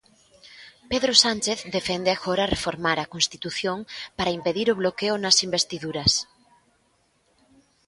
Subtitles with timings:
[0.91, 3.77] Pedro Sánchez defende agora reformar a Constitución
[4.17, 6.11] para impedir o bloqueo nas investiduras.